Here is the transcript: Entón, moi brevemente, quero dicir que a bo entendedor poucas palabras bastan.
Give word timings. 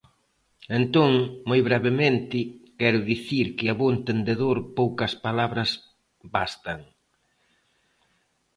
Entón, 0.79 1.11
moi 1.49 1.59
brevemente, 1.69 2.37
quero 2.79 2.99
dicir 3.11 3.45
que 3.57 3.65
a 3.71 3.75
bo 3.79 3.87
entendedor 3.95 4.57
poucas 4.77 5.13
palabras 5.25 5.69
bastan. 6.35 6.79